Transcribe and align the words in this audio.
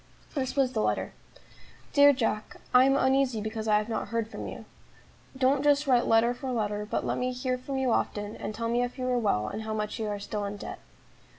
This 0.33 0.55
was 0.55 0.73
the 0.73 0.81
letter: 0.81 1.13
"DEAR 1.93 2.11
JACK, 2.11 2.57
"I 2.73 2.85
am 2.85 2.97
uneasy 2.97 3.39
because 3.39 3.67
I 3.67 3.77
have 3.77 3.87
not 3.87 4.07
heard 4.07 4.27
from 4.31 4.47
you. 4.47 4.65
Don't 5.37 5.61
just 5.63 5.85
write 5.85 6.07
letter 6.07 6.33
for 6.33 6.51
letter, 6.51 6.87
but 6.89 7.05
let 7.05 7.19
me 7.19 7.31
hear 7.31 7.55
from 7.55 7.77
you 7.77 7.91
often, 7.91 8.35
and 8.35 8.55
tell 8.55 8.67
me 8.67 8.81
if 8.81 8.97
you 8.97 9.05
are 9.09 9.19
well, 9.19 9.47
and 9.47 9.61
how 9.61 9.75
much 9.75 9.99
you 9.99 10.07
are 10.07 10.17
still 10.17 10.43
in 10.45 10.57
debt. 10.57 10.79